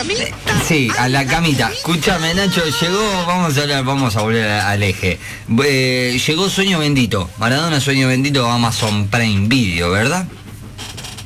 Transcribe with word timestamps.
camita. 0.00 0.24
Sí, 0.66 0.88
a 0.98 1.08
la 1.08 1.26
camita. 1.26 1.70
Escúchame, 1.70 2.32
Nacho, 2.32 2.62
llegó, 2.80 3.26
vamos 3.26 3.56
a 3.56 3.60
hablar, 3.60 3.84
vamos 3.84 4.16
a 4.16 4.22
volver 4.22 4.48
al 4.48 4.82
eje. 4.82 5.18
Eh, 5.62 6.18
llegó 6.26 6.48
Sueño 6.48 6.78
Bendito. 6.78 7.28
Maradona 7.38 7.80
Sueño 7.80 8.08
Bendito 8.08 8.46
Amazon 8.46 9.08
Prime 9.08 9.46
Video, 9.48 9.90
¿verdad? 9.90 10.26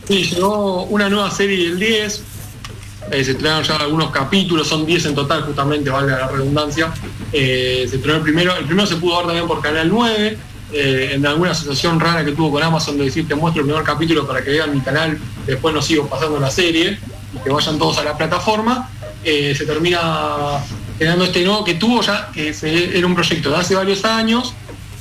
Sí, 0.09 0.25
llegó 0.25 0.85
una 0.85 1.09
nueva 1.09 1.31
serie 1.31 1.69
del 1.69 1.79
10. 1.79 2.23
Eh, 3.13 3.25
se 3.25 3.31
estrenaron 3.33 3.63
ya 3.63 3.77
algunos 3.77 4.11
capítulos, 4.11 4.67
son 4.67 4.85
10 4.85 5.07
en 5.07 5.15
total, 5.15 5.43
justamente, 5.43 5.91
valga 5.91 6.19
la 6.19 6.29
redundancia. 6.29 6.93
Eh, 7.33 7.87
se 7.89 7.97
estrenó 7.97 8.17
el 8.17 8.23
primero, 8.23 8.57
el 8.57 8.65
primero 8.65 8.89
se 8.89 8.97
pudo 8.97 9.19
ver 9.19 9.27
también 9.27 9.47
por 9.47 9.63
Canal 9.63 9.89
9. 9.89 10.37
Eh, 10.73 11.11
en 11.13 11.25
alguna 11.25 11.53
asociación 11.53 12.01
rara 12.01 12.25
que 12.25 12.33
tuvo 12.33 12.51
con 12.51 12.63
Amazon 12.63 12.99
de 12.99 13.05
decir 13.05 13.29
te 13.29 13.37
muestro 13.37 13.61
el 13.61 13.69
primer 13.69 13.85
capítulo 13.85 14.27
para 14.27 14.43
que 14.43 14.51
vean 14.51 14.75
mi 14.75 14.81
canal, 14.81 15.17
después 15.47 15.73
nos 15.73 15.85
sigo 15.85 16.09
pasando 16.09 16.41
la 16.41 16.51
serie 16.51 16.99
que 17.43 17.51
vayan 17.51 17.79
todos 17.79 17.99
a 17.99 18.05
la 18.05 18.17
plataforma, 18.17 18.89
eh, 19.25 19.55
se 19.57 19.65
termina 19.65 20.61
generando 20.99 21.25
este 21.25 21.43
nuevo 21.45 21.65
que 21.65 21.75
tuvo 21.75 22.03
ya, 22.03 22.31
que 22.33 22.55
era 22.63 23.07
un 23.07 23.15
proyecto 23.15 23.51
de 23.51 23.57
hace 23.57 23.75
varios 23.75 24.05
años, 24.05 24.55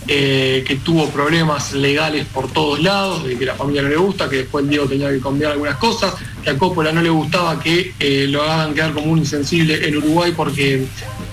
eh, 0.07 0.63
que 0.67 0.77
tuvo 0.77 1.09
problemas 1.09 1.73
legales 1.73 2.25
por 2.25 2.51
todos 2.51 2.81
lados, 2.81 3.23
de 3.23 3.37
que 3.37 3.45
la 3.45 3.55
familia 3.55 3.83
no 3.83 3.89
le 3.89 3.97
gusta, 3.97 4.29
que 4.29 4.37
después 4.37 4.67
Diego 4.67 4.85
tenía 4.85 5.09
que 5.09 5.19
cambiar 5.19 5.53
algunas 5.53 5.77
cosas, 5.77 6.13
que 6.43 6.49
a 6.49 6.57
Coppola 6.57 6.91
no 6.91 7.01
le 7.01 7.09
gustaba 7.09 7.59
que 7.59 7.93
eh, 7.99 8.27
lo 8.29 8.43
hagan 8.43 8.73
quedar 8.73 8.93
como 8.93 9.11
un 9.11 9.19
insensible 9.19 9.87
en 9.87 9.97
Uruguay 9.97 10.33
porque 10.35 10.85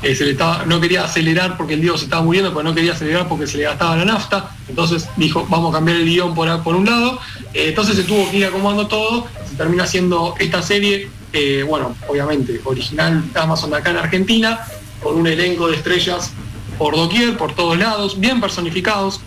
se 0.02 0.24
le 0.24 0.30
estaba, 0.30 0.64
no 0.66 0.80
quería 0.80 1.04
acelerar 1.04 1.56
porque 1.56 1.74
el 1.74 1.80
Diego 1.80 1.98
se 1.98 2.04
estaba 2.04 2.22
muriendo, 2.22 2.50
pero 2.50 2.62
no 2.62 2.74
quería 2.74 2.92
acelerar 2.92 3.28
porque 3.28 3.46
se 3.46 3.58
le 3.58 3.64
gastaba 3.64 3.96
la 3.96 4.04
nafta, 4.04 4.50
entonces 4.68 5.08
dijo, 5.16 5.46
vamos 5.48 5.70
a 5.70 5.78
cambiar 5.78 5.98
el 5.98 6.06
guion 6.06 6.34
por, 6.34 6.48
un 6.74 6.86
lado, 6.86 7.18
entonces 7.52 7.96
se 7.96 8.04
tuvo 8.04 8.30
que 8.30 8.38
ir 8.38 8.46
acomodando 8.46 8.86
todo, 8.86 9.26
termina 9.60 9.84
haciendo 9.84 10.34
esta 10.38 10.62
serie, 10.62 11.10
eh, 11.34 11.62
bueno, 11.68 11.94
obviamente, 12.08 12.58
original 12.64 13.22
Amazon 13.34 13.68
de 13.70 13.76
acá 13.76 13.90
en 13.90 13.98
Argentina, 13.98 14.58
con 15.02 15.18
un 15.18 15.26
elenco 15.26 15.68
de 15.68 15.76
estrellas 15.76 16.30
por 16.78 16.96
doquier, 16.96 17.36
por 17.36 17.54
todos 17.54 17.76
lados, 17.78 18.18
bien 18.18 18.40
personificados, 18.40 19.20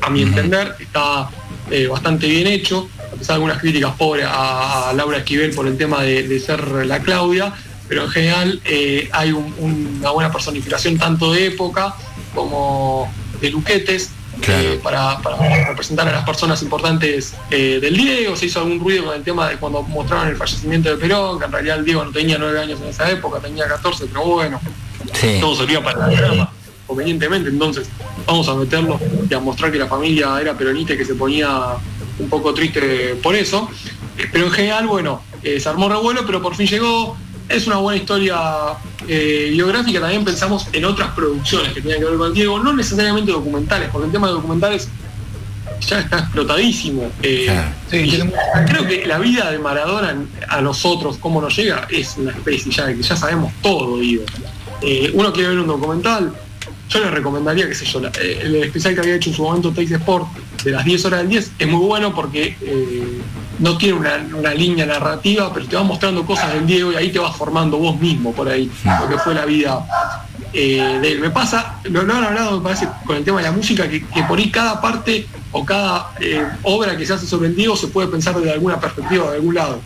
a 0.00 0.08
mi 0.08 0.22
entender, 0.22 0.76
está 0.78 1.28
eh, 1.72 1.88
bastante 1.88 2.28
bien 2.28 2.46
hecho, 2.46 2.88
a 3.12 3.16
pesar 3.16 3.26
de 3.26 3.32
algunas 3.34 3.58
críticas 3.58 3.92
pobres 3.96 4.26
a, 4.28 4.90
a 4.90 4.92
Laura 4.92 5.18
Esquivel 5.18 5.50
por 5.50 5.66
el 5.66 5.76
tema 5.76 6.02
de, 6.04 6.22
de 6.28 6.38
ser 6.38 6.60
la 6.86 7.00
Claudia, 7.00 7.52
pero 7.88 8.04
en 8.04 8.10
general 8.10 8.60
eh, 8.64 9.08
hay 9.12 9.32
un- 9.32 9.52
una 10.00 10.10
buena 10.12 10.30
personificación 10.30 10.98
tanto 10.98 11.32
de 11.32 11.46
época 11.46 11.96
como 12.32 13.12
de 13.40 13.50
luquetes. 13.50 14.10
Eh, 14.46 14.80
para, 14.82 15.18
para 15.18 15.66
representar 15.66 16.08
a 16.08 16.12
las 16.12 16.24
personas 16.24 16.62
importantes 16.62 17.34
eh, 17.50 17.78
del 17.80 17.96
Diego, 17.96 18.36
se 18.36 18.46
hizo 18.46 18.60
algún 18.60 18.80
ruido 18.80 19.06
con 19.06 19.16
el 19.16 19.22
tema 19.22 19.48
de 19.48 19.56
cuando 19.56 19.82
mostraron 19.82 20.28
el 20.28 20.36
fallecimiento 20.36 20.88
de 20.88 20.96
Perón, 20.96 21.38
que 21.38 21.44
en 21.44 21.52
realidad 21.52 21.78
el 21.78 21.84
Diego 21.84 22.04
no 22.04 22.10
tenía 22.10 22.38
nueve 22.38 22.60
años 22.60 22.80
en 22.80 22.88
esa 22.88 23.10
época, 23.10 23.40
tenía 23.40 23.66
14, 23.66 24.06
pero 24.06 24.24
bueno, 24.24 24.60
todo 25.40 25.56
servía 25.56 25.82
para 25.82 26.06
la 26.06 26.16
trama, 26.16 26.52
convenientemente, 26.86 27.50
entonces 27.50 27.88
vamos 28.26 28.48
a 28.48 28.54
meterlo 28.54 28.98
y 29.28 29.34
a 29.34 29.40
mostrar 29.40 29.72
que 29.72 29.78
la 29.78 29.86
familia 29.86 30.40
era 30.40 30.54
peronista 30.54 30.94
y 30.94 30.96
que 30.96 31.04
se 31.04 31.14
ponía 31.14 31.76
un 32.18 32.28
poco 32.28 32.54
triste 32.54 33.16
por 33.22 33.34
eso. 33.34 33.68
Pero 34.32 34.46
en 34.46 34.52
general, 34.52 34.86
bueno, 34.86 35.22
eh, 35.42 35.58
se 35.58 35.68
armó 35.68 35.88
revuelo, 35.88 36.24
pero 36.26 36.42
por 36.42 36.54
fin 36.54 36.66
llegó. 36.66 37.16
Es 37.48 37.66
una 37.66 37.76
buena 37.78 38.00
historia 38.00 38.36
eh, 39.12 39.48
biográfica. 39.50 40.00
También 40.00 40.24
pensamos 40.24 40.66
en 40.72 40.84
otras 40.84 41.10
producciones 41.10 41.72
que 41.72 41.80
tenían 41.82 41.98
que 42.00 42.04
ver 42.06 42.16
con 42.16 42.32
Diego, 42.32 42.58
no 42.60 42.72
necesariamente 42.72 43.32
documentales, 43.32 43.88
porque 43.90 44.06
el 44.06 44.12
tema 44.12 44.28
de 44.28 44.34
documentales 44.34 44.88
ya 45.88 45.98
está 46.00 46.18
explotadísimo. 46.20 47.10
Eh, 47.22 47.46
creo 48.66 48.86
que 48.86 49.06
la 49.06 49.18
vida 49.18 49.50
de 49.50 49.58
Maradona 49.58 50.14
a 50.48 50.60
nosotros, 50.60 51.16
cómo 51.18 51.40
nos 51.40 51.56
llega, 51.56 51.86
es 51.90 52.16
una 52.18 52.30
especie 52.30 52.70
ya 52.70 52.86
de 52.86 52.96
que 52.96 53.02
ya 53.02 53.16
sabemos 53.16 53.52
todo, 53.62 53.98
digo. 53.98 54.22
Eh, 54.82 55.10
uno 55.14 55.32
quiere 55.32 55.48
ver 55.50 55.58
un 55.58 55.66
documental, 55.66 56.32
yo 56.88 57.00
les 57.00 57.10
recomendaría, 57.10 57.68
qué 57.68 57.74
sé 57.74 57.84
yo, 57.86 58.00
la- 58.00 58.12
eh, 58.20 58.40
el 58.42 58.54
especial 58.56 58.94
que 58.94 59.00
había 59.00 59.14
hecho 59.16 59.30
en 59.30 59.36
su 59.36 59.42
momento 59.42 59.72
Teis 59.72 59.90
Sport 59.90 60.26
de 60.64 60.70
las 60.72 60.84
10 60.84 61.04
horas 61.06 61.20
del 61.20 61.28
10 61.30 61.50
es 61.58 61.68
muy 61.68 61.84
bueno 61.86 62.14
porque 62.14 62.56
eh, 62.60 63.18
no 63.60 63.76
tiene 63.78 63.94
una, 63.94 64.26
una 64.36 64.52
línea 64.52 64.84
narrativa, 64.86 65.52
pero 65.54 65.66
te 65.66 65.76
va 65.76 65.82
mostrando 65.84 66.24
cosas 66.26 66.52
del 66.54 66.66
Diego 66.66 66.92
y 66.92 66.96
ahí 66.96 67.10
te 67.10 67.18
vas 67.18 67.36
formando 67.36 67.76
vos 67.78 67.98
mismo 68.00 68.32
por 68.32 68.48
ahí, 68.48 68.70
lo 69.00 69.08
que 69.08 69.18
fue 69.18 69.34
la 69.34 69.44
vida 69.44 69.84
eh, 70.52 70.98
de 71.00 71.12
él. 71.12 71.20
Me 71.20 71.30
pasa, 71.30 71.78
lo, 71.84 72.02
lo 72.02 72.14
han 72.14 72.24
hablado, 72.24 72.58
me 72.58 72.64
parece, 72.64 72.88
con 73.06 73.16
el 73.16 73.24
tema 73.24 73.38
de 73.38 73.44
la 73.44 73.52
música, 73.52 73.88
que, 73.88 74.04
que 74.04 74.22
por 74.24 74.38
ahí 74.38 74.50
cada 74.50 74.80
parte 74.80 75.26
o 75.52 75.64
cada 75.64 76.10
eh, 76.20 76.44
obra 76.64 76.96
que 76.96 77.06
se 77.06 77.12
hace 77.12 77.26
sobre 77.26 77.48
el 77.48 77.56
Diego 77.56 77.76
se 77.76 77.86
puede 77.88 78.08
pensar 78.08 78.34
desde 78.34 78.52
alguna 78.52 78.80
perspectiva, 78.80 79.30
de 79.30 79.36
algún 79.36 79.54
lado. 79.54 79.80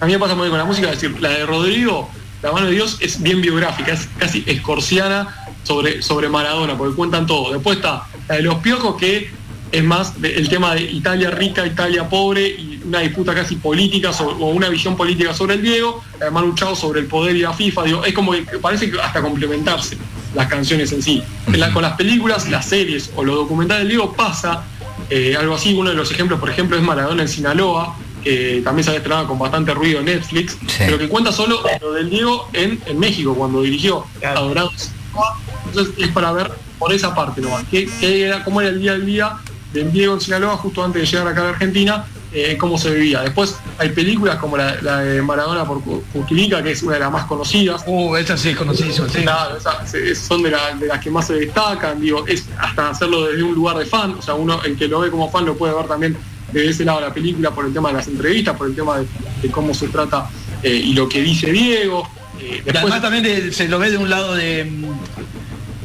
A 0.00 0.06
mí 0.06 0.12
me 0.12 0.18
pasa 0.18 0.34
muy 0.34 0.42
bien 0.44 0.50
con 0.50 0.58
la 0.58 0.64
música, 0.66 0.90
es 0.90 1.00
decir, 1.00 1.20
la 1.22 1.30
de 1.30 1.46
Rodrigo, 1.46 2.10
La 2.42 2.52
mano 2.52 2.66
de 2.66 2.72
Dios, 2.72 2.98
es 3.00 3.22
bien 3.22 3.40
biográfica, 3.40 3.92
es 3.92 4.08
casi 4.18 4.44
escorciana 4.46 5.34
sobre, 5.62 6.02
sobre 6.02 6.28
Maradona, 6.28 6.76
porque 6.76 6.94
cuentan 6.94 7.26
todo. 7.26 7.50
Después 7.52 7.78
está 7.78 8.04
la 8.28 8.34
de 8.36 8.42
los 8.42 8.56
piojos, 8.56 8.96
que 8.96 9.30
es 9.72 9.82
más 9.82 10.20
de- 10.20 10.36
el 10.36 10.48
tema 10.48 10.74
de 10.74 10.82
Italia 10.82 11.30
rica, 11.30 11.66
Italia 11.66 12.08
pobre, 12.08 12.46
una 12.86 13.00
disputa 13.00 13.34
casi 13.34 13.56
política 13.56 14.12
sobre- 14.12 14.34
o 14.36 14.46
una 14.50 14.68
visión 14.68 14.96
política 14.96 15.34
sobre 15.34 15.54
el 15.54 15.62
Diego, 15.62 16.02
Manu 16.32 16.54
Chao 16.54 16.74
sobre 16.76 17.00
el 17.00 17.06
poder 17.06 17.36
y 17.36 17.40
la 17.40 17.52
FIFA, 17.52 17.82
digo, 17.84 18.04
es 18.04 18.14
como 18.14 18.32
que 18.32 18.58
parece 18.60 18.90
que 18.90 19.00
hasta 19.00 19.20
complementarse 19.20 19.96
las 20.34 20.46
canciones 20.48 20.92
en 20.92 21.02
sí. 21.02 21.22
En 21.46 21.58
la- 21.60 21.72
con 21.72 21.82
las 21.82 21.94
películas, 21.94 22.48
las 22.48 22.66
series 22.66 23.10
o 23.16 23.24
los 23.24 23.34
documentales 23.36 23.82
del 23.82 23.88
Diego 23.90 24.12
pasa 24.12 24.64
eh, 25.10 25.36
algo 25.38 25.54
así, 25.54 25.72
uno 25.74 25.90
de 25.90 25.94
los 25.96 26.10
ejemplos, 26.10 26.40
por 26.40 26.50
ejemplo, 26.50 26.76
es 26.76 26.82
Maradona 26.82 27.22
en 27.22 27.28
Sinaloa, 27.28 27.94
que 28.24 28.60
también 28.64 28.82
se 28.82 28.90
había 28.90 28.98
estrenado 28.98 29.28
con 29.28 29.38
bastante 29.38 29.72
ruido 29.72 30.00
en 30.00 30.06
Netflix, 30.06 30.56
pero 30.78 30.98
que 30.98 31.06
cuenta 31.08 31.30
solo 31.30 31.60
lo 31.80 31.92
del 31.92 32.10
Diego 32.10 32.48
en, 32.54 32.80
en 32.86 32.98
México, 32.98 33.34
cuando 33.34 33.62
dirigió 33.62 34.04
Adorado 34.24 34.72
Sinaloa. 34.76 35.36
Entonces 35.66 35.94
es 35.98 36.08
para 36.08 36.32
ver 36.32 36.50
por 36.78 36.92
esa 36.92 37.14
parte 37.14 37.40
nomás, 37.40 37.62
qué, 37.70 37.88
qué 38.00 38.24
era, 38.24 38.42
cómo 38.42 38.60
era 38.60 38.70
el 38.70 38.80
día 38.80 38.92
al 38.92 39.06
día 39.06 39.32
del 39.72 39.92
Diego 39.92 40.14
en 40.14 40.20
Sinaloa 40.20 40.56
justo 40.56 40.82
antes 40.82 41.02
de 41.02 41.06
llegar 41.06 41.28
acá 41.28 41.42
a 41.42 41.48
Argentina, 41.50 42.04
eh, 42.38 42.56
cómo 42.58 42.76
se 42.76 42.90
vivía. 42.90 43.22
Después 43.22 43.56
hay 43.78 43.88
películas 43.90 44.36
como 44.36 44.56
la, 44.58 44.76
la 44.82 44.98
de 45.00 45.22
Maradona 45.22 45.64
por 45.64 45.80
Cutilica, 46.12 46.62
que 46.62 46.72
es 46.72 46.82
una 46.82 46.94
de 46.94 47.00
las 47.00 47.10
más 47.10 47.24
conocidas. 47.24 47.82
Uh, 47.86 48.14
esa 48.16 48.36
sí 48.36 48.50
es 48.50 48.56
conocidísima, 48.56 49.08
sí. 49.08 49.22
Claro, 49.22 49.56
esas, 49.56 50.18
son 50.18 50.42
de, 50.42 50.50
la- 50.50 50.74
de 50.74 50.86
las 50.86 51.00
que 51.02 51.10
más 51.10 51.26
se 51.26 51.34
destacan, 51.34 51.98
digo, 52.00 52.26
es 52.26 52.44
hasta 52.58 52.90
hacerlo 52.90 53.24
desde 53.26 53.42
un 53.42 53.54
lugar 53.54 53.78
de 53.78 53.86
fan, 53.86 54.12
o 54.18 54.22
sea, 54.22 54.34
uno, 54.34 54.60
el 54.64 54.76
que 54.76 54.86
lo 54.86 55.00
ve 55.00 55.10
como 55.10 55.30
fan 55.30 55.46
lo 55.46 55.56
puede 55.56 55.72
ver 55.74 55.86
también 55.86 56.16
desde 56.52 56.68
ese 56.70 56.84
lado 56.84 57.00
de 57.00 57.06
la 57.08 57.14
película 57.14 57.50
por 57.52 57.64
el 57.66 57.72
tema 57.72 57.88
de 57.88 57.94
las 57.94 58.06
entrevistas, 58.08 58.54
por 58.56 58.66
el 58.68 58.74
tema 58.74 58.98
de, 58.98 59.06
de 59.42 59.50
cómo 59.50 59.72
se 59.72 59.88
trata 59.88 60.28
eh, 60.62 60.68
y 60.74 60.92
lo 60.92 61.08
que 61.08 61.22
dice 61.22 61.50
Diego. 61.50 62.06
Eh, 62.40 62.62
Y 62.66 62.76
además 62.76 63.00
también 63.00 63.24
de- 63.24 63.50
se 63.52 63.66
lo 63.66 63.78
ve 63.78 63.90
de 63.90 63.96
un 63.96 64.10
lado 64.10 64.34
de. 64.34 64.70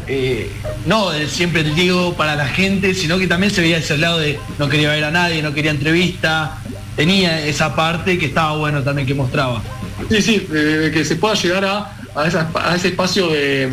Eh, 0.07 0.49
no 0.85 1.11
de 1.11 1.27
siempre 1.27 1.61
el 1.61 1.75
Diego 1.75 2.13
para 2.15 2.35
la 2.35 2.47
gente, 2.47 2.93
sino 2.93 3.17
que 3.17 3.27
también 3.27 3.51
se 3.53 3.61
veía 3.61 3.77
ese 3.77 3.97
lado 3.97 4.19
de 4.19 4.39
no 4.59 4.69
quería 4.69 4.89
ver 4.89 5.03
a 5.03 5.11
nadie, 5.11 5.41
no 5.41 5.53
quería 5.53 5.71
entrevista. 5.71 6.57
Tenía 6.95 7.45
esa 7.45 7.75
parte 7.75 8.17
que 8.17 8.25
estaba 8.27 8.57
bueno 8.57 8.83
también 8.83 9.07
que 9.07 9.13
mostraba. 9.13 9.61
Sí, 10.09 10.21
sí, 10.21 10.39
de 10.39 10.91
que 10.91 11.05
se 11.05 11.15
pueda 11.15 11.35
llegar 11.35 11.63
a, 11.65 11.95
a, 12.15 12.27
esa- 12.27 12.49
a 12.55 12.75
ese 12.75 12.89
espacio 12.89 13.27
de, 13.29 13.69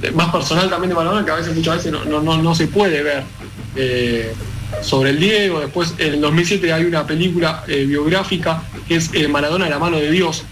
de 0.00 0.10
más 0.12 0.30
personal 0.32 0.70
también 0.70 0.88
de 0.90 0.94
Maradona, 0.94 1.24
que 1.24 1.30
a 1.30 1.34
veces 1.36 1.54
muchas 1.54 1.76
veces 1.76 1.92
no, 1.92 2.04
no, 2.04 2.20
no, 2.22 2.40
no 2.42 2.54
se 2.54 2.66
puede 2.68 3.02
ver 3.02 3.22
eh, 3.76 4.32
sobre 4.80 5.10
el 5.10 5.18
Diego. 5.20 5.60
Después, 5.60 5.94
en 5.98 6.14
el 6.14 6.20
2007 6.22 6.72
hay 6.72 6.84
una 6.84 7.06
película 7.06 7.64
eh, 7.68 7.84
biográfica 7.86 8.62
que 8.88 8.96
es 8.96 9.10
eh, 9.12 9.28
Maradona 9.28 9.66
de 9.66 9.70
la 9.70 9.78
mano 9.78 9.98
de 9.98 10.10
Dios, 10.10 10.44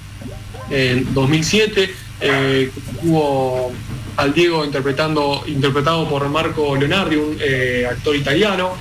en 0.70 1.12
2007, 1.14 1.90
eh, 2.20 2.70
hubo 3.02 3.72
al 4.20 4.34
Diego 4.34 4.64
interpretando, 4.64 5.42
interpretado 5.46 6.08
por 6.08 6.28
Marco 6.28 6.76
Leonardi, 6.76 7.16
un 7.16 7.36
eh, 7.40 7.86
actor 7.90 8.14
italiano. 8.14 8.72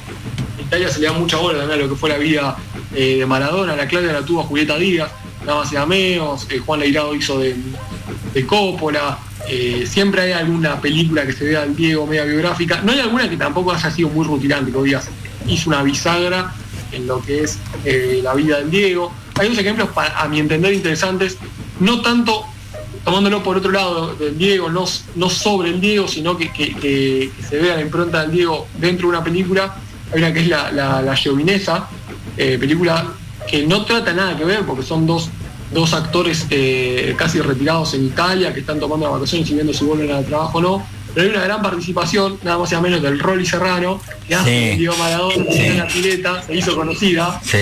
Italia 0.59 0.89
se 0.89 0.99
le 0.99 1.07
da 1.07 1.13
mucha 1.13 1.37
bola 1.37 1.59
también 1.59 1.79
a 1.79 1.83
lo 1.83 1.89
que 1.89 1.95
fue 1.95 2.09
la 2.09 2.17
vida 2.17 2.57
eh, 2.93 3.17
de 3.19 3.25
Maradona, 3.25 3.75
la 3.75 3.87
Claudia 3.87 4.11
la 4.11 4.21
tuvo 4.21 4.43
Julieta 4.43 4.77
Díaz, 4.77 5.09
nada 5.45 5.59
más 5.59 5.71
y 5.71 5.75
nada 5.75 5.87
eh, 6.49 6.59
Juan 6.59 6.81
Leirado 6.81 7.15
hizo 7.15 7.39
de, 7.39 7.55
de 8.33 8.45
Coppola, 8.45 9.17
siempre 9.85 10.21
hay 10.21 10.31
alguna 10.33 10.79
película 10.79 11.25
que 11.25 11.33
se 11.33 11.45
vea 11.45 11.63
al 11.63 11.75
Diego 11.75 12.05
media 12.05 12.25
biográfica, 12.25 12.81
no 12.81 12.91
hay 12.91 12.99
alguna 12.99 13.27
que 13.27 13.37
tampoco 13.37 13.71
haya 13.71 13.89
sido 13.89 14.09
muy 14.09 14.25
rutilante, 14.27 14.71
que 14.71 14.83
digas, 14.83 15.07
hizo 15.47 15.69
una 15.69 15.81
bisagra 15.81 16.53
en 16.91 17.07
lo 17.07 17.19
que 17.21 17.43
es 17.43 17.57
la 18.21 18.35
vida 18.35 18.57
del 18.57 18.69
Diego. 18.69 19.11
Hay 19.39 19.47
unos 19.47 19.57
ejemplos, 19.57 19.89
a 19.95 20.27
mi 20.27 20.39
entender, 20.39 20.73
interesantes, 20.73 21.37
no 21.79 22.01
tanto 22.01 22.45
tomándolo 23.05 23.41
por 23.43 23.57
otro 23.57 23.71
lado 23.71 24.13
del 24.15 24.37
Diego, 24.37 24.69
no, 24.69 24.85
no 25.15 25.29
sobre 25.29 25.69
el 25.69 25.81
Diego, 25.81 26.07
sino 26.07 26.37
que, 26.37 26.51
que- 26.51 26.73
que- 26.75 27.31
que 27.35 27.43
se 27.47 27.57
vea 27.57 27.75
la 27.75 27.81
impronta 27.81 28.21
del 28.21 28.31
Diego 28.31 28.67
dentro 28.77 29.07
de 29.09 29.15
una 29.17 29.23
película. 29.23 29.75
Hay 30.13 30.19
una 30.19 30.33
que 30.33 30.39
es 30.41 30.47
la, 30.47 30.71
la, 30.71 31.01
la 31.01 31.15
Giovinesa, 31.15 31.87
eh, 32.37 32.57
película 32.59 33.05
que 33.49 33.65
no 33.65 33.83
trata 33.85 34.13
nada 34.13 34.35
que 34.37 34.43
ver 34.45 34.61
porque 34.61 34.83
son 34.83 35.05
dos, 35.07 35.29
dos 35.73 35.93
actores 35.93 36.45
eh, 36.49 37.13
casi 37.17 37.39
retirados 37.41 37.93
en 37.93 38.05
Italia 38.05 38.53
que 38.53 38.59
están 38.59 38.79
tomando 38.79 39.09
vacaciones 39.11 39.49
y 39.49 39.53
viendo 39.53 39.73
si 39.73 39.85
vuelven 39.85 40.11
al 40.11 40.25
trabajo 40.25 40.57
o 40.59 40.61
no. 40.61 40.87
Pero 41.15 41.25
hay 41.27 41.35
una 41.35 41.43
gran 41.43 41.61
participación, 41.63 42.37
nada 42.43 42.59
más 42.59 42.69
y 42.71 42.75
nada 42.75 42.83
menos, 42.83 43.01
del 43.01 43.17
Rolly 43.19 43.45
Serrano, 43.45 43.99
que 44.27 44.35
hace 44.35 44.71
Sí. 44.73 44.77
Diego 44.77 44.95
Maradona 44.97 45.35
en 45.49 45.77
la 45.79 45.87
pileta, 45.87 46.43
se 46.43 46.55
hizo 46.55 46.75
conocida. 46.75 47.41
Sí. 47.43 47.57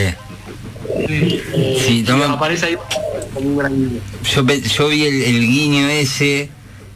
Eh, 1.09 1.83
Sí, 1.87 2.03
toma- 2.03 2.31
aparece 2.33 2.65
ahí 2.67 2.77
como 3.37 3.49
un 3.49 3.57
gran 3.57 3.73
guiño. 3.75 3.99
Yo, 4.23 4.87
vi 4.89 5.03
el, 5.05 5.21
el 5.23 5.41
guiño 5.47 5.87
ese 5.87 6.49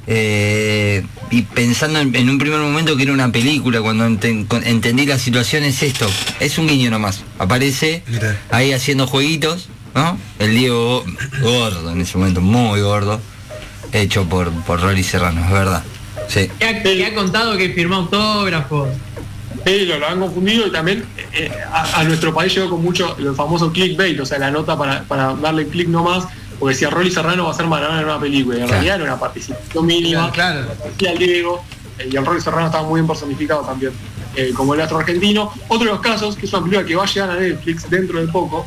eh, 0.07 1.03
y 1.29 1.43
pensando 1.43 1.99
en, 1.99 2.15
en 2.15 2.29
un 2.29 2.38
primer 2.38 2.59
momento 2.59 2.97
que 2.97 3.03
era 3.03 3.13
una 3.13 3.31
película, 3.31 3.81
cuando 3.81 4.05
enten- 4.07 4.47
con- 4.47 4.65
entendí 4.65 5.05
la 5.05 5.17
situación 5.19 5.63
es 5.63 5.81
esto, 5.83 6.07
es 6.39 6.57
un 6.57 6.67
guiño 6.67 6.89
nomás. 6.89 7.23
Aparece 7.39 8.03
Mirá. 8.07 8.38
ahí 8.49 8.71
haciendo 8.73 9.07
jueguitos, 9.07 9.69
¿no? 9.95 10.17
El 10.39 10.55
Diego 10.55 11.03
gordo 11.41 11.91
en 11.91 12.01
ese 12.01 12.17
momento, 12.17 12.41
muy 12.41 12.81
gordo, 12.81 13.21
hecho 13.93 14.25
por, 14.27 14.51
por 14.63 14.81
Rory 14.81 15.03
Serrano, 15.03 15.43
es 15.45 15.51
verdad. 15.51 15.83
Sí. 16.27 16.49
Ha 16.61 17.13
contado 17.15 17.57
que 17.57 17.69
firmó 17.69 17.95
autógrafos. 17.95 18.89
Sí, 19.65 19.85
lo, 19.85 20.05
han 20.07 20.19
confundido 20.19 20.67
y 20.67 20.71
también 20.71 21.05
eh, 21.33 21.51
a, 21.71 21.99
a 21.99 22.03
nuestro 22.03 22.33
país 22.33 22.53
llegó 22.55 22.69
con 22.71 22.81
mucho 22.83 23.15
el 23.17 23.33
famoso 23.35 23.71
clickbait, 23.71 24.19
o 24.19 24.25
sea, 24.25 24.39
la 24.39 24.49
nota 24.51 24.77
para, 24.77 25.03
para 25.03 25.33
darle 25.35 25.67
clic 25.67 25.87
nomás, 25.87 26.25
porque 26.59 26.73
decía 26.73 26.89
Rolly 26.89 27.11
Serrano 27.11 27.45
va 27.45 27.51
a 27.51 27.53
ser 27.53 27.67
Maradona 27.67 27.99
en 27.99 28.05
una 28.05 28.19
película, 28.19 28.57
y 28.57 28.61
en 28.61 28.65
Claro. 28.67 28.81
realidad 28.81 28.95
era 29.01 29.13
una 29.13 29.19
participación 29.19 29.85
mínima, 29.85 30.31
Claro. 30.31 30.65
el 30.99 31.17
Diego, 31.17 31.63
eh, 31.99 32.09
y 32.11 32.15
el 32.15 32.25
Rolly 32.25 32.41
Serrano 32.41 32.65
estaba 32.67 32.87
muy 32.87 32.99
bien 33.01 33.07
personificado 33.07 33.61
también, 33.61 33.91
eh, 34.35 34.51
como 34.55 34.73
el 34.73 34.81
astro 34.81 34.97
argentino. 34.99 35.51
Otro 35.67 35.85
de 35.85 35.91
los 35.91 36.01
casos, 36.01 36.35
que 36.35 36.45
es 36.45 36.53
una 36.53 36.63
película 36.63 36.87
que 36.87 36.95
va 36.95 37.03
a 37.03 37.07
llegar 37.07 37.29
a 37.29 37.35
Netflix 37.35 37.89
dentro 37.89 38.19
de 38.19 38.27
poco, 38.31 38.65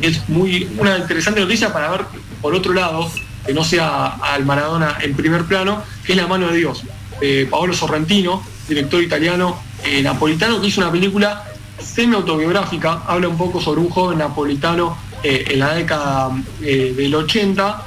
es 0.00 0.28
muy 0.28 0.68
una 0.78 0.98
interesante 0.98 1.40
noticia 1.40 1.72
para 1.72 1.90
ver 1.90 2.02
por 2.40 2.54
otro 2.54 2.72
lado, 2.72 3.10
que 3.46 3.52
no 3.54 3.64
sea 3.64 4.06
al 4.22 4.44
Maradona 4.44 4.98
en 5.00 5.14
primer 5.14 5.44
plano, 5.44 5.82
que 6.04 6.12
es 6.12 6.18
La 6.18 6.26
mano 6.28 6.48
de 6.48 6.56
Dios, 6.58 6.82
de 7.20 7.46
Paolo 7.50 7.72
Sorrentino, 7.72 8.42
director 8.68 9.02
italiano 9.02 9.60
eh, 9.84 10.02
napolitano, 10.02 10.60
que 10.60 10.68
hizo 10.68 10.80
una 10.80 10.90
película 10.90 11.44
semi-autobiográfica, 11.78 13.02
habla 13.06 13.28
un 13.28 13.36
poco 13.36 13.60
sobre 13.60 13.80
un 13.80 13.90
joven 13.90 14.18
napolitano 14.18 14.96
eh, 15.22 15.44
en 15.50 15.58
la 15.58 15.74
década 15.74 16.30
eh, 16.60 16.94
del 16.96 17.14
80, 17.14 17.82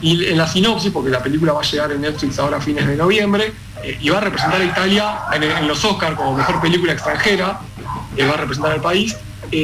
y 0.00 0.26
en 0.26 0.38
la 0.38 0.46
sinopsis, 0.46 0.90
porque 0.92 1.10
la 1.10 1.22
película 1.22 1.52
va 1.52 1.60
a 1.60 1.64
llegar 1.64 1.92
en 1.92 2.00
Netflix 2.00 2.38
ahora 2.38 2.58
a 2.58 2.60
fines 2.60 2.86
de 2.86 2.96
noviembre, 2.96 3.52
y 4.00 4.08
va 4.08 4.18
a 4.18 4.20
representar 4.22 4.60
a 4.60 4.64
Italia 4.64 5.18
en, 5.32 5.68
los 5.68 5.84
Oscars 5.84 6.16
como 6.16 6.36
mejor 6.36 6.60
película 6.60 6.92
extranjera, 6.92 7.60
va 8.18 8.34
a 8.34 8.36
representar 8.36 8.72
al 8.72 8.80
país, 8.80 9.16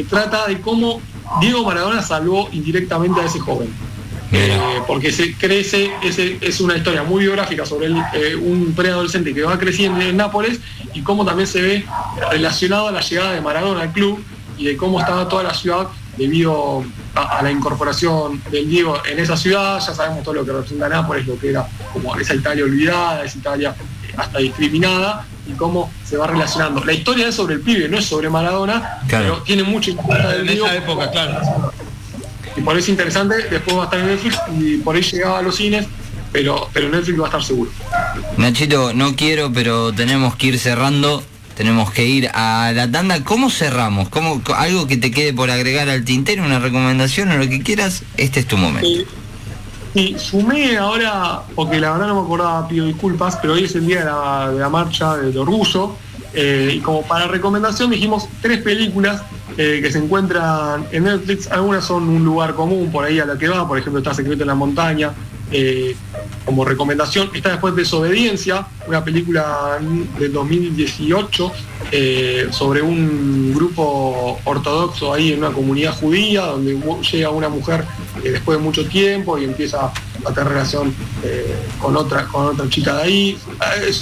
trata 0.09 0.47
de 0.47 0.61
cómo 0.61 1.01
Diego 1.41 1.65
Maradona 1.65 2.03
salvó 2.03 2.49
indirectamente 2.53 3.21
a 3.21 3.25
ese 3.25 3.41
joven. 3.41 3.73
Eh, 4.33 4.59
porque 4.87 5.13
se 5.13 5.35
crece, 5.35 5.91
ese- 6.03 6.39
es 6.41 6.61
una 6.61 6.77
historia 6.77 7.03
muy 7.03 7.23
biográfica 7.25 7.67
sobre 7.67 7.87
el- 7.87 7.97
eh, 8.15 8.35
un 8.35 8.73
preadolescente 8.75 9.35
que 9.35 9.43
va 9.43 9.59
creciendo 9.59 10.01
en 10.01 10.17
Nápoles 10.17 10.59
y 10.95 11.03
cómo 11.03 11.25
también 11.25 11.47
se 11.47 11.61
ve 11.61 11.85
relacionado 12.31 12.89
a 12.89 12.93
la 12.93 13.01
llegada 13.01 13.33
de 13.33 13.41
Maradona 13.41 13.83
al 13.83 13.93
club 13.93 14.25
y 14.59 14.65
de 14.67 14.77
cómo 14.77 15.01
estaba 15.01 15.29
toda 15.29 15.43
la 15.43 15.55
ciudad 15.55 15.89
debido 16.17 16.85
a, 17.15 17.39
a 17.39 17.43
la 17.43 17.51
incorporación 17.51 18.43
del 18.51 18.69
Diego 18.69 18.97
en 19.11 19.19
esa 19.19 19.37
ciudad. 19.37 19.79
Ya 19.87 19.95
sabemos 19.95 20.23
todo 20.23 20.35
lo 20.35 20.45
que 20.45 20.53
representa 20.53 20.89
Nápoles, 20.89 21.27
lo 21.27 21.39
que 21.39 21.51
era 21.51 21.67
como 21.93 22.17
esa 22.17 22.35
Italia 22.35 22.65
olvidada, 22.65 23.25
esa 23.25 23.39
Italia 23.39 23.75
eh, 24.09 24.15
hasta 24.17 24.39
discriminada 24.39 25.27
y 25.49 25.53
cómo 25.55 25.91
se 26.05 26.17
va 26.17 26.27
relacionando. 26.27 26.85
La 26.85 26.93
historia 26.93 27.29
es 27.29 27.35
sobre 27.35 27.55
el 27.55 27.61
pibe, 27.63 27.89
no 27.89 27.99
es 27.99 28.05
sobre 28.05 28.29
Maradona, 28.31 28.99
Claro. 29.09 29.25
pero 29.25 29.43
tiene 29.43 29.63
mucha 29.63 29.91
importancia 29.91 30.31
del 30.31 30.41
En 30.43 30.47
Diego. 30.49 30.67
esa 30.67 30.77
época, 30.77 31.11
claro. 31.11 31.72
Por 32.65 32.77
eso 32.77 32.85
es 32.85 32.89
interesante, 32.91 33.35
después 33.51 33.77
va 33.77 33.83
a 33.83 33.85
estar 33.85 34.01
en 34.01 34.07
Netflix 34.07 34.39
y 34.59 34.77
por 34.79 34.97
ahí 34.97 35.03
llegaba 35.03 35.39
a 35.39 35.43
los 35.43 35.57
cines, 35.57 35.87
pero, 36.33 36.69
pero 36.73 36.89
Netflix 36.89 37.19
va 37.21 37.25
a 37.25 37.27
estar 37.27 37.43
seguro. 37.43 37.71
Nachito, 38.37 38.93
no 38.95 39.17
quiero, 39.17 39.53
pero 39.53 39.93
tenemos 39.93 40.37
que 40.37 40.49
ir 40.49 40.59
cerrando. 40.59 41.23
Tenemos 41.57 41.91
que 41.91 42.07
ir 42.07 42.31
a 42.33 42.73
la 42.75 42.91
tanda. 42.91 43.23
¿Cómo 43.25 43.51
cerramos? 43.51 44.09
¿Cómo, 44.09 44.41
algo 44.57 44.87
que 44.87 44.97
te 44.97 45.11
quede 45.11 45.35
por 45.35 45.51
agregar 45.51 45.91
al 45.91 46.03
tintero, 46.03 46.45
una 46.45 46.59
recomendación 46.59 47.31
o 47.31 47.37
lo 47.37 47.47
que 47.47 47.63
quieras. 47.63 48.05
Este 48.17 48.41
es 48.41 48.47
tu 48.47 48.57
momento. 48.57 48.89
Eh, 48.89 49.07
y 49.95 50.19
sumé 50.19 50.79
ahora, 50.79 51.43
porque 51.55 51.79
la 51.79 51.93
verdad 51.93 52.07
no 52.07 52.15
me 52.15 52.21
acordaba, 52.23 52.67
pido 52.67 52.87
disculpas, 52.87 53.37
pero 53.37 53.53
hoy 53.53 53.65
es 53.65 53.75
el 53.75 53.87
día 53.87 53.99
de 53.99 54.07
la, 54.07 54.51
de 54.51 54.61
la 54.61 54.69
marcha 54.71 55.17
del 55.19 55.37
orgullo. 55.37 55.95
eh, 56.33 56.73
y 56.77 56.81
como 56.81 57.03
para 57.03 57.27
recomendación 57.27 57.91
dijimos 57.91 58.27
tres 58.41 58.63
películas 58.63 59.21
eh, 59.59 59.81
que 59.83 59.93
se 59.93 59.99
encuentran 59.99 60.87
en 60.93 61.05
Netflix. 61.05 61.51
Algunas 61.51 61.85
son 61.85 62.09
un 62.09 62.25
lugar 62.25 62.55
común 62.55 62.91
por 62.91 63.05
ahí 63.05 63.21
a 63.21 63.27
la 63.27 63.37
que 63.37 63.49
va, 63.49 63.67
por 63.69 63.79
ejemplo 63.79 63.99
está 63.99 64.15
Secreto 64.15 64.43
en 64.43 64.49
la 64.49 64.55
Montaña. 64.55 65.13
eh, 65.55 65.95
como 66.47 66.65
recomendación, 66.65 67.31
está 67.35 67.51
después 67.51 67.77
Desobediencia, 67.77 68.67
una 68.89 69.05
película 69.05 69.79
del 70.19 70.33
2018 70.33 71.53
eh, 71.93 72.49
sobre 72.51 72.81
un 72.81 73.53
grupo 73.55 74.41
ortodoxo 74.45 75.13
ahí 75.13 75.33
en 75.33 75.41
una 75.41 75.53
comunidad 75.53 75.95
judía, 75.95 76.47
donde 76.47 76.81
llega 77.13 77.29
una 77.29 77.51
mujer 77.51 77.85
después 78.23 78.59
de 78.59 78.65
mucho 78.65 78.87
tiempo 78.87 79.39
y 79.39 79.45
empieza 79.45 79.93
a 80.25 80.33
tener 80.33 80.49
relación 80.53 80.95
con, 81.79 81.97
otra, 81.97 82.25
con 82.27 82.47
otra 82.47 82.69
chica 82.71 82.97
de 82.97 83.03
ahí. 83.03 83.39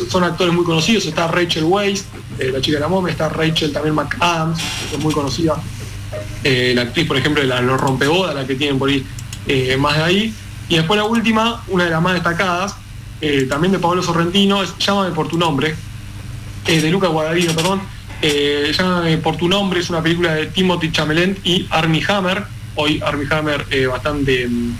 Son 0.08 0.22
actores 0.22 0.54
muy 0.54 0.64
conocidos, 0.64 1.04
está 1.06 1.26
Rachel 1.26 1.64
Weisz, 1.64 2.04
eh, 2.40 2.50
la 2.50 2.60
chica 2.60 2.78
de 2.78 2.80
la 2.80 2.88
momia, 2.88 3.12
está 3.12 3.28
Rachel 3.28 3.70
también 3.70 3.94
McAdams, 3.94 4.58
que 4.88 4.96
es 4.96 5.02
muy 5.02 5.12
conocida. 5.12 5.60
Eh, 6.42 6.72
la 6.74 6.82
actriz, 6.82 7.06
por 7.06 7.18
ejemplo, 7.18 7.42
de 7.42 7.48
la 7.48 7.60
Los 7.60 7.78
Rompebodas, 7.78 8.34
la 8.34 8.46
que 8.46 8.54
tienen 8.54 8.78
por 8.78 8.88
ahí 8.88 9.04
eh, 9.46 9.76
más 9.76 9.98
de 9.98 10.02
ahí. 10.02 10.34
Y 10.70 10.76
después 10.76 10.96
la 10.96 11.04
última, 11.04 11.62
una 11.68 11.84
de 11.84 11.90
las 11.90 12.00
más 12.00 12.14
destacadas, 12.14 12.76
también 13.50 13.72
de 13.72 13.78
Pablo 13.78 14.02
Sorrentino, 14.02 14.62
es 14.62 14.72
Llámame 14.78 15.14
por 15.14 15.28
tu 15.28 15.36
nombre, 15.36 15.74
de 16.64 16.90
Luca 16.90 17.08
Guadagnino, 17.08 17.52
perdón. 17.52 17.82
Llámame 18.22 19.18
por 19.18 19.36
tu 19.36 19.48
nombre, 19.48 19.80
es 19.80 19.90
una 19.90 20.02
película 20.02 20.34
de 20.34 20.46
Timothy 20.46 20.90
Chamelent 20.90 21.44
y 21.44 21.66
Armie 21.70 22.02
Hammer. 22.08 22.44
Hoy 22.76 23.02
Armie 23.04 23.26
Hammer 23.30 23.66
bastante 23.88 24.48
mm, 24.48 24.76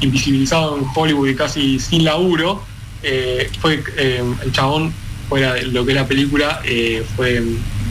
invisibilizado 0.00 0.78
en 0.78 0.86
Hollywood 0.94 1.28
y 1.28 1.34
casi 1.34 1.78
sin 1.78 2.04
laburo. 2.04 2.62
Fue 3.60 3.82
el 3.98 4.52
chabón, 4.52 4.94
fuera 5.28 5.54
de 5.54 5.62
lo 5.64 5.84
que 5.84 5.92
era 5.92 6.06
película, 6.06 6.60
eh, 6.64 7.04
fue 7.16 7.42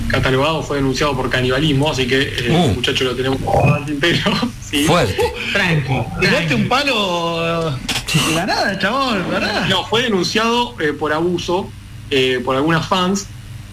catalogado, 0.10 0.62
fue 0.62 0.78
denunciado 0.78 1.16
por 1.16 1.30
canibalismo, 1.30 1.90
así 1.92 2.06
que 2.08 2.22
eh, 2.22 2.48
Uh. 2.50 2.66
el 2.70 2.76
muchacho 2.76 3.04
lo 3.06 3.16
tenemos 3.16 3.40
al 3.66 3.86
tintero. 3.86 4.32
sí. 4.70 4.84
Fuerte. 4.86 5.34
Tranqui. 5.54 5.94
Tiraste 6.20 6.56
un 6.56 6.68
palo 6.68 7.72
de 7.72 8.36
la 8.36 8.46
nada, 8.46 8.78
chabón, 8.78 9.24
¿verdad? 9.30 9.68
No, 9.70 9.86
fue 9.86 10.04
denunciado 10.04 10.76
eh, 10.82 10.92
por 10.94 11.14
abuso 11.14 11.70
eh, 12.10 12.42
por 12.44 12.58
algunas 12.58 12.86
fans 12.88 13.28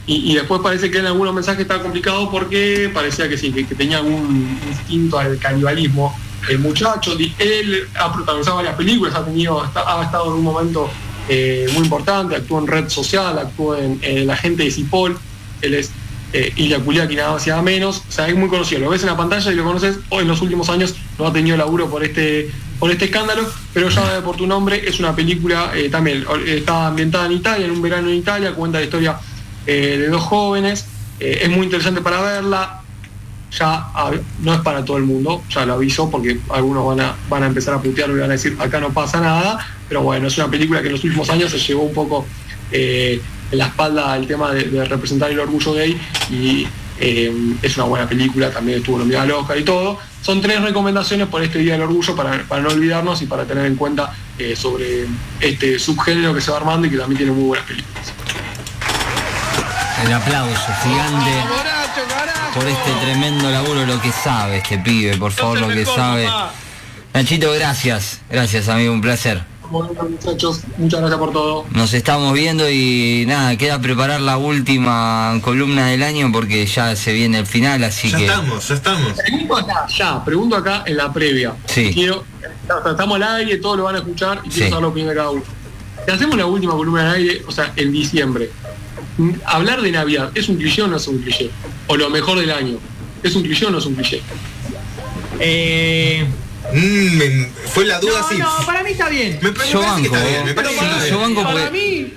y, 0.06 0.30
y 0.30 0.34
después 0.36 0.60
parece 0.62 0.90
que 0.92 0.98
en 0.98 1.06
algunos 1.06 1.34
mensajes 1.34 1.62
estaba 1.62 1.82
complicado 1.82 2.30
porque 2.30 2.88
parecía 2.94 3.28
que 3.28 3.36
sí, 3.36 3.50
que, 3.52 3.66
que 3.66 3.74
tenía 3.74 3.98
algún 3.98 4.58
instinto 4.68 5.18
al 5.18 5.38
canibalismo. 5.38 6.16
El 6.48 6.60
muchacho, 6.60 7.16
él 7.38 7.88
ha 7.98 8.12
protagonizado 8.12 8.56
varias 8.56 8.76
películas, 8.76 9.14
ha, 9.16 9.24
tenido, 9.24 9.60
ha 9.60 10.02
estado 10.04 10.26
en 10.28 10.34
un 10.34 10.44
momento 10.44 10.88
eh, 11.28 11.66
muy 11.74 11.84
importante, 11.84 12.36
actuó 12.36 12.58
en 12.58 12.66
Red 12.66 12.88
Social, 12.88 13.38
actuó 13.38 13.76
en, 13.76 13.98
en 14.02 14.18
El 14.18 14.30
Agente 14.30 14.64
de 14.64 14.70
Cipol, 14.70 15.18
él 15.62 15.74
es 15.74 15.90
eh, 16.32 16.52
Ilya 16.56 16.80
Kuliaki, 16.80 17.16
nada 17.16 17.32
más 17.32 17.46
y 17.46 17.50
nada 17.50 17.62
menos, 17.62 18.02
o 18.06 18.12
sea, 18.12 18.28
es 18.28 18.36
muy 18.36 18.50
conocido, 18.50 18.82
lo 18.82 18.90
ves 18.90 19.00
en 19.00 19.08
la 19.08 19.16
pantalla 19.16 19.50
y 19.50 19.54
lo 19.54 19.64
conoces, 19.64 19.98
o 20.10 20.20
en 20.20 20.28
los 20.28 20.42
últimos 20.42 20.68
años 20.68 20.94
no 21.18 21.26
ha 21.26 21.32
tenido 21.32 21.56
laburo 21.56 21.88
por 21.88 22.04
este, 22.04 22.50
por 22.78 22.90
este 22.90 23.06
escándalo, 23.06 23.48
pero 23.72 23.88
Llámame 23.88 24.20
por 24.20 24.36
tu 24.36 24.46
nombre 24.46 24.86
es 24.86 25.00
una 25.00 25.16
película 25.16 25.72
eh, 25.74 25.88
también, 25.88 26.26
eh, 26.46 26.58
está 26.58 26.88
ambientada 26.88 27.24
en 27.26 27.32
Italia, 27.32 27.64
en 27.64 27.72
un 27.72 27.80
verano 27.80 28.10
en 28.10 28.16
Italia, 28.16 28.52
cuenta 28.52 28.78
la 28.78 28.84
historia 28.84 29.18
de 29.64 30.08
dos 30.08 30.22
jóvenes, 30.22 30.86
es 31.20 31.50
muy 31.50 31.64
interesante 31.66 32.00
para 32.00 32.22
verla, 32.22 32.80
ya 33.50 33.86
no 34.40 34.54
es 34.54 34.60
para 34.60 34.82
todo 34.84 34.96
el 34.96 35.04
mundo, 35.04 35.42
ya 35.50 35.66
lo 35.66 35.74
aviso, 35.74 36.10
porque 36.10 36.40
algunos 36.50 36.86
van 36.86 37.00
a, 37.00 37.16
van 37.28 37.42
a 37.42 37.46
empezar 37.46 37.74
a 37.74 37.82
putearlo 37.82 38.16
y 38.16 38.20
van 38.20 38.30
a 38.30 38.34
decir 38.34 38.56
acá 38.58 38.80
no 38.80 38.90
pasa 38.94 39.20
nada, 39.20 39.58
pero 39.88 40.02
bueno, 40.02 40.28
es 40.28 40.36
una 40.38 40.50
película 40.50 40.80
que 40.80 40.88
en 40.88 40.92
los 40.92 41.04
últimos 41.04 41.28
años 41.30 41.50
se 41.50 41.58
llevó 41.58 41.82
un 41.82 41.94
poco 41.94 42.26
eh, 42.70 43.20
en 43.50 43.58
la 43.58 43.66
espalda 43.66 44.16
el 44.16 44.26
tema 44.26 44.52
de, 44.52 44.64
de 44.64 44.84
representar 44.84 45.30
el 45.30 45.40
orgullo 45.40 45.72
gay 45.74 45.98
y 46.30 46.66
eh, 47.00 47.32
es 47.62 47.76
una 47.76 47.86
buena 47.86 48.08
película, 48.08 48.50
también 48.50 48.78
estuvo 48.78 48.98
nominada 48.98 49.24
al 49.24 49.32
Oscar 49.32 49.58
y 49.58 49.64
todo. 49.64 49.98
Son 50.20 50.40
tres 50.40 50.60
recomendaciones 50.60 51.28
por 51.28 51.42
este 51.42 51.60
Día 51.60 51.74
del 51.74 51.82
Orgullo 51.82 52.16
para, 52.16 52.42
para 52.42 52.62
no 52.62 52.70
olvidarnos 52.70 53.22
y 53.22 53.26
para 53.26 53.44
tener 53.44 53.66
en 53.66 53.76
cuenta 53.76 54.12
eh, 54.36 54.56
sobre 54.56 55.06
este 55.40 55.78
subgénero 55.78 56.34
que 56.34 56.40
se 56.40 56.50
va 56.50 56.56
armando 56.56 56.86
y 56.86 56.90
que 56.90 56.96
también 56.96 57.18
tiene 57.18 57.32
muy 57.32 57.44
buenas 57.44 57.66
películas. 57.66 58.12
El 60.04 60.12
aplauso 60.12 60.72
gigante 60.82 61.30
por 62.54 62.66
este 62.66 62.90
tremendo 63.02 63.50
laburo, 63.50 63.86
lo 63.86 64.00
que 64.00 64.10
sabe 64.10 64.58
este 64.58 64.78
pibe, 64.78 65.16
por 65.16 65.32
favor, 65.32 65.60
lo 65.60 65.68
que 65.68 65.84
sabe. 65.84 66.28
Nachito, 67.14 67.52
gracias. 67.52 68.20
Gracias, 68.30 68.68
amigo, 68.68 68.92
un 68.92 69.00
placer. 69.00 69.42
Bueno, 69.70 69.92
muchachos, 70.08 70.62
muchas 70.78 71.00
gracias 71.00 71.18
por 71.18 71.32
todo. 71.32 71.66
Nos 71.72 71.92
estamos 71.92 72.32
viendo 72.32 72.70
y 72.70 73.24
nada, 73.26 73.56
queda 73.58 73.78
preparar 73.80 74.20
la 74.20 74.38
última 74.38 75.38
columna 75.42 75.88
del 75.88 76.02
año 76.02 76.30
porque 76.32 76.64
ya 76.64 76.96
se 76.96 77.12
viene 77.12 77.40
el 77.40 77.46
final, 77.46 77.84
así 77.84 78.10
Ya 78.10 78.16
que... 78.18 78.24
estamos, 78.26 78.68
ya 78.68 78.74
estamos. 78.74 79.12
Pregunto 79.12 79.56
acá, 79.56 79.86
ya, 79.94 80.24
pregunto 80.24 80.56
acá 80.56 80.82
en 80.86 80.96
la 80.96 81.12
previa. 81.12 81.54
Sí. 81.66 81.90
Quiero, 81.92 82.24
estamos 82.90 83.16
al 83.16 83.22
aire, 83.22 83.58
todos 83.58 83.76
lo 83.76 83.84
van 83.84 83.96
a 83.96 83.98
escuchar 83.98 84.40
y 84.44 84.48
quiero 84.48 84.64
Sí. 84.66 84.70
saber 84.70 84.82
la 84.82 84.88
opinión 84.88 85.08
de 85.10 85.14
cada 85.16 85.30
uno. 85.30 85.42
Si 86.06 86.10
hacemos 86.12 86.36
la 86.38 86.46
última 86.46 86.72
columna 86.72 87.10
al 87.10 87.16
aire, 87.16 87.42
o 87.46 87.52
sea, 87.52 87.72
en 87.76 87.92
diciembre, 87.92 88.50
hablar 89.44 89.82
de 89.82 89.92
Navidad, 89.92 90.30
¿es 90.34 90.48
un 90.48 90.56
cliché 90.56 90.80
o 90.82 90.86
no 90.88 90.96
es 90.96 91.06
un 91.08 91.18
cliché? 91.18 91.50
O 91.88 91.96
lo 91.96 92.08
mejor 92.08 92.38
del 92.38 92.50
año, 92.52 92.78
¿es 93.22 93.34
un 93.36 93.42
cliché 93.42 93.66
o 93.66 93.70
no 93.70 93.78
es 93.78 93.84
un 93.86 93.94
cliché? 93.96 94.22
Eh, 95.40 96.26
Mm, 96.72 97.16
me- 97.18 97.48
fue 97.72 97.84
la 97.86 97.98
duda, 97.98 98.20
No, 98.20 98.28
sí. 98.28 98.36
no, 98.38 98.66
para 98.66 98.82
mí 98.82 98.90
está 98.90 99.08
bien. 99.08 99.38
Me, 99.40 99.48
Yo 99.48 99.54
que 99.80 99.86
banco, 99.86 100.04
está 100.14 100.24
bien, 100.24 100.44
me 100.44 100.54
pero 100.54 100.68
parece 100.68 100.74
que 100.74 100.76
para- 100.86 100.96
está 100.96 101.08
yo 101.10 101.18
bien. 101.18 101.34
banco 101.34 101.42
para 101.48 101.64
porque- 101.64 101.78
mí, 101.78 102.14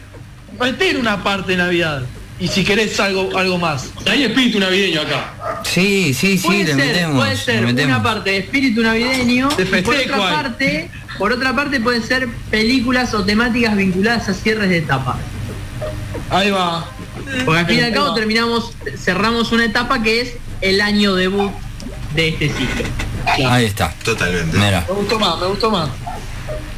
meter 0.60 0.98
una 0.98 1.24
parte 1.24 1.52
de 1.52 1.58
Navidad. 1.58 2.04
Y 2.40 2.48
si 2.48 2.64
querés 2.64 3.00
algo, 3.00 3.38
algo 3.38 3.60
más. 3.60 3.92
Hay 4.08 4.24
espíritu 4.24 4.60
navideño 4.60 5.02
acá. 5.02 5.62
Sí, 5.64 6.12
sí, 6.14 6.40
sí, 6.40 6.44
puede 6.48 6.64
le 6.64 6.74
ser, 6.74 6.86
metemos. 6.88 7.16
puede 7.18 7.38
ser 7.38 7.62
metemos. 7.62 7.96
una 7.96 8.04
parte 8.04 8.30
de 8.32 8.38
espíritu 8.40 8.82
navideño 8.82 9.50
De 9.50 9.64
y 9.64 9.82
por 9.84 9.96
otra 9.96 10.18
parte, 10.18 10.90
por 11.20 11.32
otra 11.34 11.56
parte 11.56 11.80
pueden 11.80 12.02
ser 12.04 12.28
películas 12.50 13.14
o 13.14 13.24
temáticas 13.24 13.76
vinculadas 13.76 14.28
a 14.28 14.34
cierres 14.34 14.70
de 14.70 14.78
etapa. 14.80 15.20
Ahí 16.32 16.50
va. 16.50 16.90
Porque 17.46 17.60
al 17.60 17.68
fin 17.68 17.78
y 17.78 17.82
al 17.82 17.94
cabo 17.94 18.14
terminamos, 18.16 18.72
cerramos 18.98 19.52
una 19.52 19.66
etapa 19.66 20.02
que 20.02 20.22
es 20.22 20.34
el 20.62 20.82
año 20.82 21.14
debut 21.14 21.52
de 22.16 22.30
este 22.30 22.48
ciclo. 22.50 22.86
Ahí 23.26 23.66
está. 23.66 23.94
Totalmente. 24.04 24.58
Mira. 24.58 24.86
Me 24.88 24.96
gustó 24.96 25.20
más, 25.20 25.40
me 25.40 25.48
gustó 25.48 25.72
más. 25.72 25.90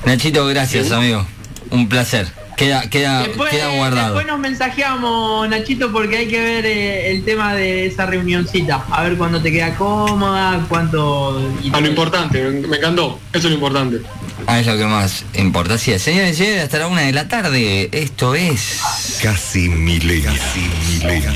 Nachito, 0.05 0.45
gracias, 0.47 0.91
amigo. 0.91 1.25
Un 1.69 1.87
placer. 1.87 2.27
Queda, 2.57 2.87
queda, 2.87 3.23
Después, 3.23 3.51
queda 3.51 3.69
guardado. 3.69 4.13
después 4.13 4.27
nos 4.27 4.39
mensajeamos, 4.39 5.49
Nachito, 5.49 5.91
porque 5.91 6.17
hay 6.17 6.27
que 6.27 6.39
ver 6.39 6.65
eh, 6.65 7.09
el 7.11 7.23
tema 7.23 7.55
de 7.55 7.87
esa 7.87 8.05
reunioncita. 8.05 8.85
A 8.91 9.03
ver 9.03 9.17
cuándo 9.17 9.41
te 9.41 9.51
queda 9.51 9.75
cómoda, 9.75 10.63
cuánto... 10.69 11.39
A 11.39 11.71
todo 11.71 11.81
lo 11.81 11.87
importante, 11.87 12.41
me, 12.43 12.77
encantó. 12.77 13.19
Eso 13.31 13.47
es 13.47 13.51
lo 13.51 13.53
importante. 13.55 14.01
Ah, 14.45 14.59
es 14.59 14.67
lo 14.67 14.77
que 14.77 14.85
más 14.85 15.25
importa. 15.33 15.75
Así 15.75 15.91
es. 15.91 16.01
Señores, 16.01 16.33
y 16.33 16.43
señores, 16.43 16.63
hasta 16.63 16.79
la 16.79 16.87
una 16.87 17.01
de 17.01 17.13
la 17.13 17.27
tarde. 17.27 17.89
Esto 17.91 18.35
es. 18.35 19.19
Casi 19.21 19.69
milenial. 19.69 20.37
Casi 20.37 20.69
milenial. 20.89 21.35